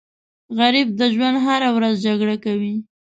غریب 0.59 0.87
د 0.99 1.01
ژوند 1.13 1.37
هره 1.45 1.69
ورځ 1.77 1.95
جګړه 2.05 2.35
کوي 2.45 2.75